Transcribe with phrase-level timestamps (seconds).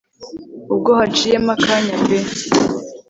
[0.73, 2.17] ubwo haciyemo akanya pe